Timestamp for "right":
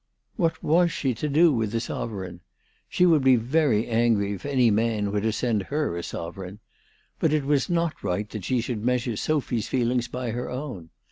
8.01-8.27